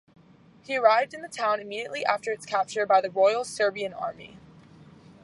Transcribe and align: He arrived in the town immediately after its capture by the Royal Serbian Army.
He 0.63 0.75
arrived 0.77 1.13
in 1.13 1.21
the 1.21 1.27
town 1.27 1.59
immediately 1.59 2.03
after 2.03 2.31
its 2.31 2.43
capture 2.47 2.87
by 2.87 3.01
the 3.01 3.11
Royal 3.11 3.43
Serbian 3.43 3.93
Army. 3.93 4.39